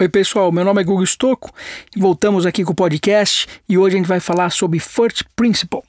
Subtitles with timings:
[0.00, 1.52] Oi, pessoal, meu nome é Google Stocco
[1.96, 5.80] e voltamos aqui com o podcast e hoje a gente vai falar sobre First Principle.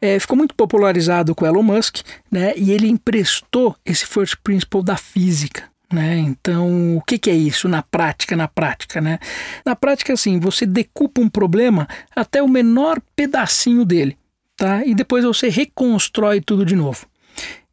[0.00, 1.98] É, ficou muito popularizado com Elon Musk,
[2.32, 2.54] né?
[2.56, 5.64] E ele emprestou esse First Principle da física.
[5.92, 6.16] Né?
[6.16, 8.34] Então, o que, que é isso na prática?
[8.34, 9.18] Na prática, né?
[9.66, 14.16] Na prática, assim, você decupa um problema até o menor pedacinho dele,
[14.56, 14.82] tá?
[14.86, 17.06] E depois você reconstrói tudo de novo.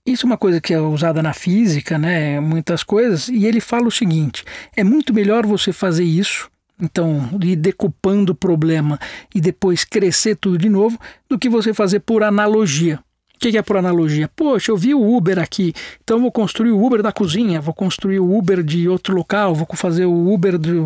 [0.06, 2.40] Isso é uma coisa que é usada na física, né?
[2.40, 4.44] Muitas coisas, e ele fala o seguinte:
[4.76, 6.50] é muito melhor você fazer isso,
[6.82, 9.00] então, ir decupando o problema
[9.34, 13.00] e depois crescer tudo de novo, do que você fazer por analogia.
[13.36, 14.28] O que é por analogia?
[14.28, 15.74] Poxa, eu vi o Uber aqui,
[16.04, 19.68] então vou construir o Uber da cozinha, vou construir o Uber de outro local, vou
[19.76, 20.84] fazer o Uber de,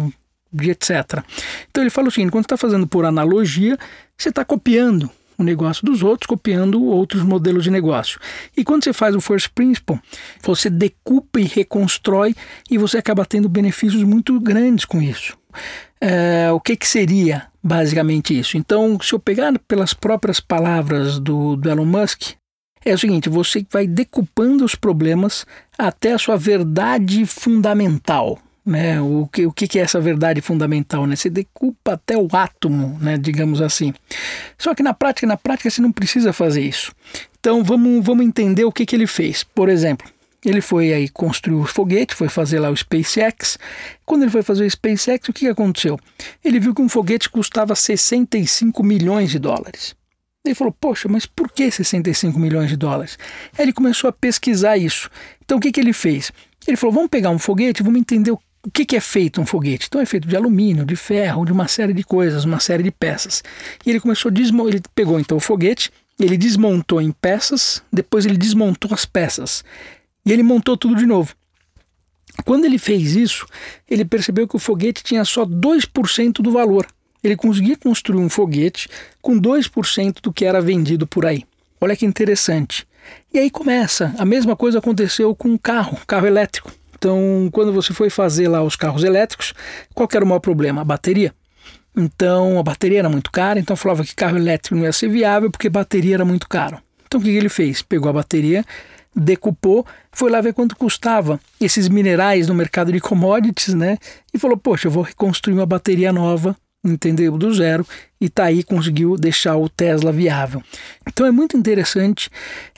[0.51, 1.23] de etc.
[1.69, 3.77] Então ele fala o seguinte: quando você está fazendo por analogia,
[4.17, 8.19] você está copiando o negócio dos outros, copiando outros modelos de negócio.
[8.55, 9.99] E quando você faz o first principle,
[10.43, 12.35] você decupa e reconstrói
[12.69, 15.37] e você acaba tendo benefícios muito grandes com isso.
[15.99, 18.57] É, o que, que seria basicamente isso?
[18.57, 22.33] Então, se eu pegar pelas próprias palavras do, do Elon Musk,
[22.83, 25.45] é o seguinte: você vai decupando os problemas
[25.77, 28.39] até a sua verdade fundamental.
[28.65, 28.99] Né?
[28.99, 31.05] O, que, o que é essa verdade fundamental?
[31.05, 31.15] Né?
[31.15, 33.17] Você decupa até o átomo, né?
[33.17, 33.93] digamos assim.
[34.57, 36.91] Só que na prática, na prática você não precisa fazer isso.
[37.39, 39.43] Então vamos, vamos entender o que, que ele fez.
[39.43, 40.09] Por exemplo,
[40.43, 43.57] ele foi aí construir o foguete, foi fazer lá o SpaceX.
[44.05, 45.99] Quando ele foi fazer o SpaceX, o que, que aconteceu?
[46.43, 49.95] Ele viu que um foguete custava 65 milhões de dólares.
[50.45, 53.17] Ele falou, poxa, mas por que 65 milhões de dólares?
[53.57, 55.09] Aí ele começou a pesquisar isso.
[55.43, 56.31] Então o que, que ele fez?
[56.67, 59.45] Ele falou, vamos pegar um foguete, vamos entender o o que, que, é feito um
[59.45, 59.85] foguete?
[59.87, 62.89] Então é feito de alumínio, de ferro, de uma série de coisas, uma série de
[62.89, 63.43] peças.
[63.85, 68.25] E ele começou a desmontar, ele pegou então o foguete, ele desmontou em peças, depois
[68.25, 69.63] ele desmontou as peças.
[70.25, 71.35] E ele montou tudo de novo.
[72.43, 73.45] Quando ele fez isso,
[73.87, 76.87] ele percebeu que o foguete tinha só 2% do valor.
[77.23, 78.89] Ele conseguia construir um foguete
[79.21, 81.43] com 2% do que era vendido por aí.
[81.79, 82.87] Olha que interessante.
[83.31, 84.13] E aí começa.
[84.17, 86.71] A mesma coisa aconteceu com um carro, carro elétrico.
[86.97, 89.53] Então, quando você foi fazer lá os carros elétricos,
[89.93, 90.81] qual era o maior problema?
[90.81, 91.33] A bateria.
[91.95, 95.49] Então, a bateria era muito cara, então falava que carro elétrico não ia ser viável
[95.49, 96.79] porque bateria era muito caro.
[97.05, 97.81] Então, o que ele fez?
[97.81, 98.65] Pegou a bateria,
[99.15, 103.97] decupou, foi lá ver quanto custava esses minerais no mercado de commodities, né?
[104.33, 107.37] E falou: Poxa, eu vou reconstruir uma bateria nova, entendeu?
[107.37, 107.85] Do zero,
[108.19, 110.61] e tá aí, conseguiu deixar o Tesla viável.
[111.07, 112.29] Então é muito interessante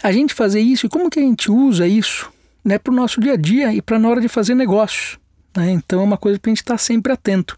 [0.03, 2.31] a gente fazer isso e como que a gente usa isso
[2.67, 5.17] né, para o nosso dia a dia e para na hora de fazer negócios.
[5.55, 5.71] Né?
[5.71, 7.55] Então é uma coisa para a gente estar tá sempre atento.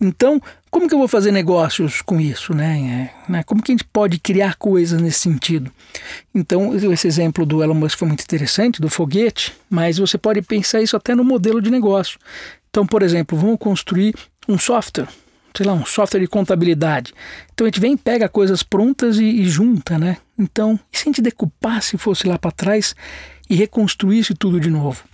[0.00, 0.40] Então,
[0.70, 2.54] como que eu vou fazer negócios com isso?
[2.54, 3.10] Né?
[3.28, 3.42] É, né?
[3.42, 5.72] Como que a gente pode criar coisas nesse sentido?
[6.32, 10.80] Então, esse exemplo do Elon Musk foi muito interessante, do foguete, mas você pode pensar
[10.80, 12.18] isso até no modelo de negócio.
[12.70, 14.14] Então, por exemplo, vamos construir
[14.46, 15.08] um software,
[15.56, 17.12] sei lá, um software de contabilidade.
[17.52, 20.18] Então a gente vem, pega coisas prontas e, e junta, né?
[20.38, 22.94] Então, e se a gente decupasse, fosse lá para trás
[23.48, 25.04] e reconstruísse tudo de novo.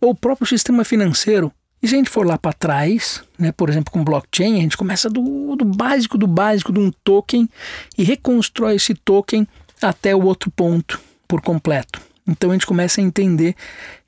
[0.00, 1.52] Ou o próprio sistema financeiro.
[1.82, 4.76] E se a gente for lá para trás, né, por exemplo, com blockchain, a gente
[4.76, 7.48] começa do, do básico do básico de um token
[7.96, 9.46] e reconstrói esse token
[9.80, 12.00] até o outro ponto por completo.
[12.26, 13.54] Então a gente começa a entender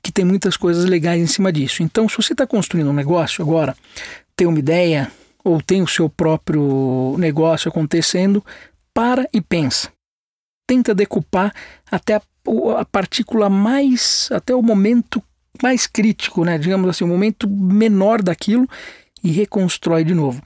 [0.01, 1.81] que tem muitas coisas legais em cima disso.
[1.83, 3.75] Então, se você está construindo um negócio agora,
[4.35, 5.11] tem uma ideia
[5.43, 8.43] ou tem o seu próprio negócio acontecendo,
[8.93, 9.91] para e pensa.
[10.67, 11.53] Tenta decupar
[11.89, 12.21] até a
[12.77, 15.21] a partícula mais, até o momento
[15.61, 16.57] mais crítico, né?
[16.57, 18.67] digamos assim, o momento menor daquilo
[19.23, 20.41] e reconstrói de novo.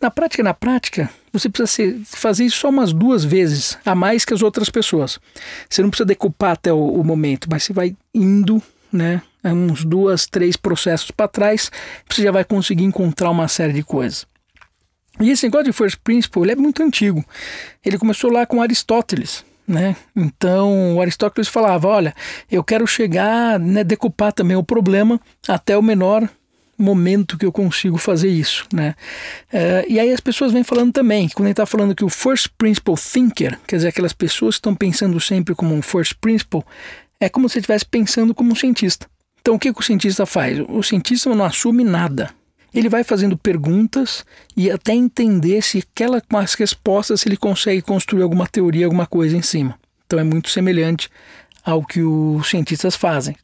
[0.00, 4.34] Na prática, na prática, você precisa fazer isso só umas duas vezes, a mais que
[4.34, 5.18] as outras pessoas.
[5.68, 8.62] Você não precisa decupar até o, o momento, mas você vai indo,
[8.92, 11.70] né, uns duas, três processos para trás,
[12.08, 14.26] você já vai conseguir encontrar uma série de coisas.
[15.20, 17.24] E esse negócio de First Principle é muito antigo.
[17.84, 19.44] Ele começou lá com Aristóteles.
[19.66, 19.96] Né?
[20.14, 22.14] Então, Aristóteles falava: olha,
[22.50, 26.28] eu quero chegar, né, decupar também o problema até o menor
[26.76, 28.94] momento que eu consigo fazer isso, né?
[29.52, 32.48] É, e aí as pessoas vêm falando também, quando ele está falando que o first
[32.58, 36.62] principle thinker, quer dizer, aquelas pessoas que estão pensando sempre como um first principle,
[37.20, 39.06] é como se estivesse pensando como um cientista.
[39.40, 40.58] Então o que, que o cientista faz?
[40.68, 42.30] O cientista não assume nada,
[42.74, 44.24] ele vai fazendo perguntas
[44.56, 49.36] e até entender se aquela com as respostas ele consegue construir alguma teoria, alguma coisa
[49.36, 49.78] em cima.
[50.06, 51.08] Então é muito semelhante
[51.64, 53.34] ao que os cientistas fazem.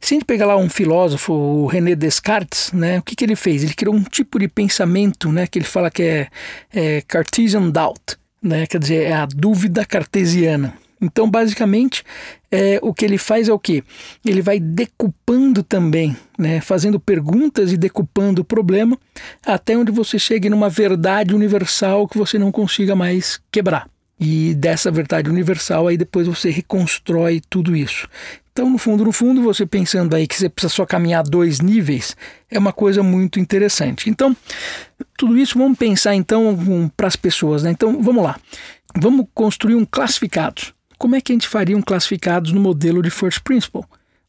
[0.00, 3.36] Se a gente pegar lá um filósofo, o René Descartes, né, o que, que ele
[3.36, 3.62] fez?
[3.62, 6.28] Ele criou um tipo de pensamento né, que ele fala que é,
[6.72, 10.72] é Cartesian doubt, né, quer dizer, é a dúvida cartesiana.
[11.00, 12.04] Então, basicamente,
[12.50, 13.82] é, o que ele faz é o quê?
[14.24, 16.60] Ele vai decupando também, né?
[16.60, 18.98] fazendo perguntas e decupando o problema
[19.44, 23.88] até onde você chegue numa verdade universal que você não consiga mais quebrar.
[24.18, 28.06] E dessa verdade universal, aí depois você reconstrói tudo isso.
[28.52, 32.14] Então, no fundo, no fundo, você pensando aí que você precisa só caminhar dois níveis,
[32.50, 34.10] é uma coisa muito interessante.
[34.10, 34.36] Então,
[35.16, 37.70] tudo isso vamos pensar então para as pessoas, né?
[37.70, 38.38] Então, vamos lá.
[38.94, 40.60] Vamos construir um classificado.
[41.00, 43.84] Como é que a gente faria um classificados no modelo de First Principle?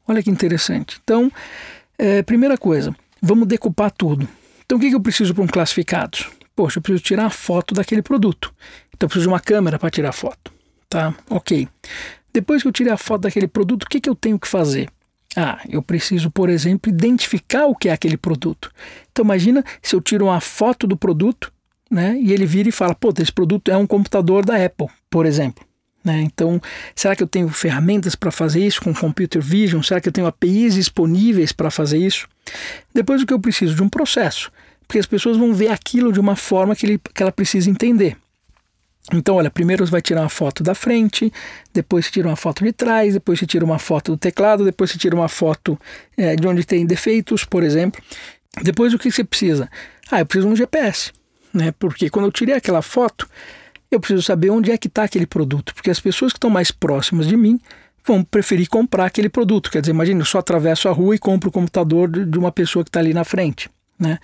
[0.07, 1.01] Olha que interessante.
[1.03, 1.29] Então,
[1.97, 4.25] é, primeira coisa, vamos decupar tudo.
[4.65, 6.29] Então, o que, que eu preciso para um classificados?
[6.55, 8.53] Poxa, eu preciso tirar a foto daquele produto.
[8.87, 10.53] Então, eu preciso de uma câmera para tirar foto.
[10.87, 11.13] Tá?
[11.29, 11.67] Ok.
[12.31, 14.89] Depois que eu tirei a foto daquele produto, o que, que eu tenho que fazer?
[15.35, 18.71] Ah, eu preciso, por exemplo, identificar o que é aquele produto.
[19.11, 21.51] Então imagina se eu tiro uma foto do produto,
[21.89, 25.25] né, e ele vira e fala, pô, esse produto é um computador da Apple, por
[25.25, 25.69] exemplo.
[26.03, 26.21] Né?
[26.21, 26.59] Então,
[26.95, 29.81] será que eu tenho ferramentas para fazer isso com computer vision?
[29.83, 32.27] Será que eu tenho APIs disponíveis para fazer isso?
[32.93, 34.51] Depois o que eu preciso de um processo,
[34.87, 38.17] porque as pessoas vão ver aquilo de uma forma que, ele, que ela precisa entender.
[39.13, 41.31] Então, olha, primeiro você vai tirar uma foto da frente,
[41.73, 44.91] depois você tira uma foto de trás, depois você tira uma foto do teclado, depois
[44.91, 45.79] você tira uma foto
[46.15, 48.01] é, de onde tem defeitos, por exemplo.
[48.63, 49.69] Depois o que você precisa?
[50.09, 51.11] Ah, eu preciso de um GPS,
[51.53, 51.73] né?
[51.79, 53.27] Porque quando eu tirei aquela foto,
[53.91, 56.71] eu preciso saber onde é que está aquele produto, porque as pessoas que estão mais
[56.71, 57.59] próximas de mim
[58.05, 59.69] vão preferir comprar aquele produto.
[59.69, 62.83] Quer dizer, imagina, eu só atravesso a rua e compro o computador de uma pessoa
[62.83, 64.17] que está ali na frente, né?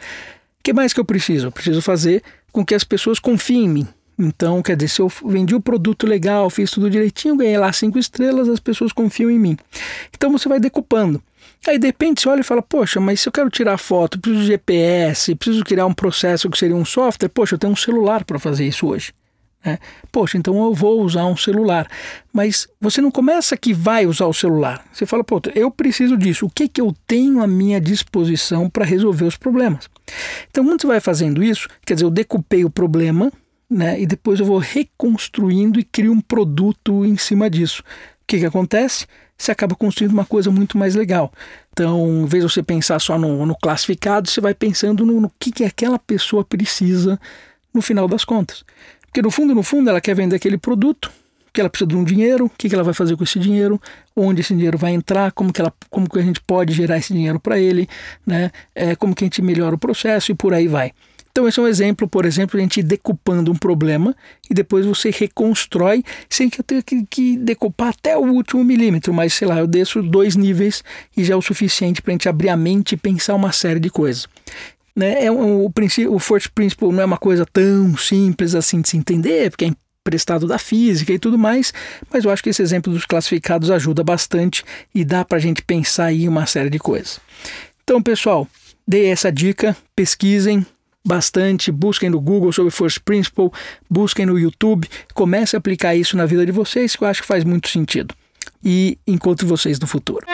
[0.59, 1.47] O que mais que eu preciso?
[1.47, 3.87] Eu preciso fazer com que as pessoas confiem em mim.
[4.19, 7.99] Então, quer dizer, se eu vendi o produto legal, fiz tudo direitinho, ganhei lá cinco
[7.99, 9.57] estrelas, as pessoas confiam em mim.
[10.11, 11.21] Então você vai decupando.
[11.67, 14.41] Aí de repente você olha e fala, poxa, mas se eu quero tirar foto, preciso
[14.41, 18.23] de GPS, preciso criar um processo que seria um software, poxa, eu tenho um celular
[18.23, 19.13] para fazer isso hoje.
[19.67, 19.79] Né?
[20.13, 21.89] Poxa, então eu vou usar um celular.
[22.31, 24.85] Mas você não começa que vai usar o celular.
[24.93, 26.45] Você fala, pô, eu preciso disso.
[26.45, 29.89] O que, que eu tenho à minha disposição para resolver os problemas?
[30.49, 33.29] Então, quando você vai fazendo isso, quer dizer, eu decupei o problema,
[33.69, 33.99] né?
[33.99, 37.81] E depois eu vou reconstruindo e crio um produto em cima disso.
[37.81, 39.05] O que, que acontece?
[39.37, 41.29] Você acaba construindo uma coisa muito mais legal.
[41.73, 45.31] Então, em vez de você pensar só no, no classificado, você vai pensando no, no
[45.37, 47.19] que, que aquela pessoa precisa
[47.73, 48.63] no final das contas.
[49.07, 51.11] Porque no fundo, no fundo, ela quer vender aquele produto,
[51.51, 53.81] que ela precisa de um dinheiro, o que, que ela vai fazer com esse dinheiro,
[54.15, 57.13] onde esse dinheiro vai entrar, como que, ela, como que a gente pode gerar esse
[57.13, 57.89] dinheiro para ele,
[58.25, 58.51] né?
[58.75, 60.91] É, como que a gente melhora o processo e por aí vai.
[61.37, 64.15] Então, esse é um exemplo, por exemplo, a gente decupando um problema
[64.49, 69.13] e depois você reconstrói sem que eu tenha que, que decupar até o último milímetro,
[69.13, 70.83] mas sei lá, eu desço dois níveis
[71.15, 73.79] e já é o suficiente para a gente abrir a mente e pensar uma série
[73.79, 74.27] de coisas.
[74.97, 75.25] Né?
[75.25, 78.89] É um, o, princípio, o first principle não é uma coisa tão simples assim de
[78.89, 81.71] se entender, porque é emprestado da física e tudo mais,
[82.11, 84.63] mas eu acho que esse exemplo dos classificados ajuda bastante
[84.95, 87.19] e dá para a gente pensar aí uma série de coisas.
[87.83, 88.47] Então, pessoal,
[88.87, 90.65] dei essa dica, pesquisem,
[91.05, 93.51] bastante, busquem no Google sobre First Principle,
[93.87, 97.27] busquem no YouTube, comece a aplicar isso na vida de vocês, que eu acho que
[97.27, 98.15] faz muito sentido.
[98.63, 100.25] E encontro vocês no futuro.